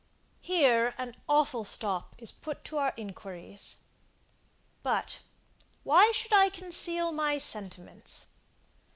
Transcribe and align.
Here 0.41 0.95
an 0.97 1.13
awful 1.29 1.63
stop 1.63 2.15
is 2.17 2.31
put 2.31 2.63
to 2.63 2.77
our 2.77 2.91
inquiries. 2.97 3.77
But, 4.81 5.19
why 5.83 6.11
should 6.11 6.33
I 6.33 6.49
conceal 6.49 7.11
my 7.11 7.37
sentiments? 7.37 8.25